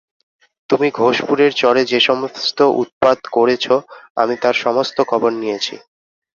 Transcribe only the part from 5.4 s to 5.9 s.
নিয়েছি।